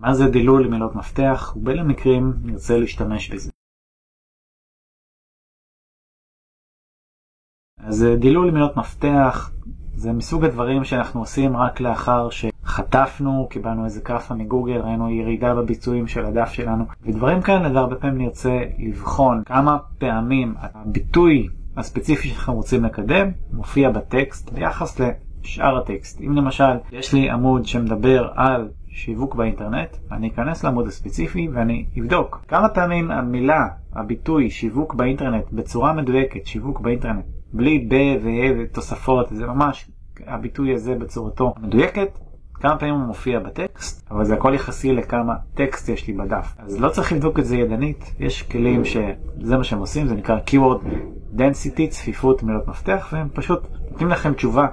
[0.00, 3.50] מה זה דילול מילות מפתח, ובאילו מקרים נרצה להשתמש בזה.
[7.78, 9.50] אז דילול מילות מפתח
[9.94, 16.06] זה מסוג הדברים שאנחנו עושים רק לאחר שחטפנו, קיבלנו איזה כאפה מגוגל, ראינו ירידה בביצועים
[16.06, 22.84] של הדף שלנו, ודברים כאלה, והרבה פעמים נרצה לבחון כמה פעמים הביטוי הספציפי שאנחנו רוצים
[22.84, 26.20] לקדם מופיע בטקסט ביחס לשאר הטקסט.
[26.20, 32.44] אם למשל יש לי עמוד שמדבר על שיווק באינטרנט, אני אכנס לעמוד הספציפי ואני אבדוק
[32.48, 39.46] כמה פעמים המילה, הביטוי שיווק באינטרנט בצורה מדויקת, שיווק באינטרנט, בלי ב ו ותוספות, זה
[39.46, 39.90] ממש
[40.26, 42.18] הביטוי הזה בצורתו מדויקת,
[42.54, 46.54] כמה פעמים הוא מופיע בטקסט, אבל זה הכל יחסי לכמה טקסט יש לי בדף.
[46.58, 50.38] אז לא צריך לבדוק את זה ידנית, יש כלים שזה מה שהם עושים, זה נקרא
[50.46, 50.84] Keyword
[51.36, 54.66] Density, צפיפות מילות מפתח, והם פשוט נותנים לכם תשובה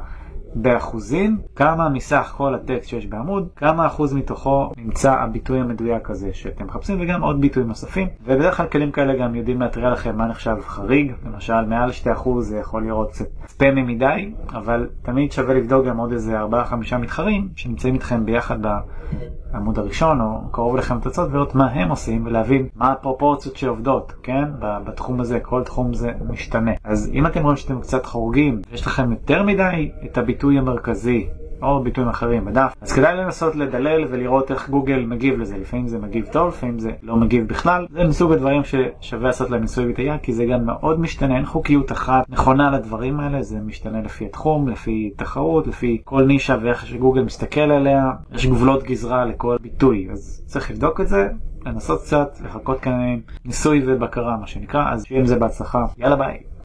[0.61, 6.65] באחוזים, כמה מסך כל הטקסט שיש בעמוד, כמה אחוז מתוכו נמצא הביטוי המדויק הזה שאתם
[6.65, 8.07] מחפשים, וגם עוד ביטויים נוספים.
[8.23, 12.57] ובדרך כלל כלים כאלה גם יודעים להתריע לכם מה נחשב חריג, למשל מעל 2% זה
[12.57, 17.93] יכול לראות קצת ספמי מדי, אבל תמיד שווה לבדוק גם עוד איזה 4-5 מתחרים שנמצאים
[17.93, 23.55] איתכם ביחד בעמוד הראשון או קרוב לכם תוצאות ולראות מה הם עושים ולהבין מה הפרופורציות
[23.55, 24.43] שעובדות, כן?
[24.59, 26.71] בתחום הזה, כל תחום זה משתנה.
[26.83, 30.17] אז אם אתם רואים שאתם קצת חורגים, יש לכם יותר מדי את
[30.47, 31.27] הביטוי המרכזי
[31.61, 35.57] או ביטויים אחרים בדף, אז כדאי לנסות לדלל ולראות איך גוגל מגיב לזה.
[35.57, 37.85] לפעמים זה מגיב טוב, לפעמים זה לא מגיב בכלל.
[37.91, 41.91] זה מסוג הדברים ששווה לעשות להם ניסוי וטעייה, כי זה גם מאוד משתנה, אין חוקיות
[41.91, 47.23] אחת נכונה לדברים האלה, זה משתנה לפי התחום, לפי תחרות, לפי כל נישה ואיך שגוגל
[47.23, 48.11] מסתכל עליה.
[48.31, 51.27] יש גבולות גזרה לכל ביטוי, אז צריך לבדוק את זה.
[51.65, 56.56] לנסות קצת, לחכות כאן ניסוי ובקרה מה שנקרא, אז שיהיה עם זה בהצלחה, יאללה ביי.